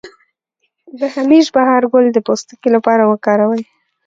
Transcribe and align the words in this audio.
د 0.99 1.01
همیش 1.15 1.45
بهار 1.55 1.83
ګل 1.91 2.05
د 2.13 2.17
پوستکي 2.27 2.69
لپاره 2.75 3.03
وکاروئ 3.05 3.61